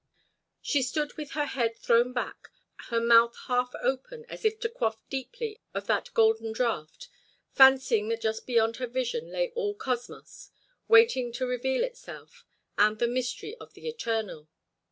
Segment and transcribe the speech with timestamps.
[0.63, 2.49] She stood with her head thrown back,
[2.87, 7.07] her mouth half open as if to quaff deeply of that golden draught,
[7.51, 10.49] fancying that just beyond her vision lay all cosmos
[10.87, 12.47] waiting to reveal itself
[12.79, 14.47] and the mystery of the eternal.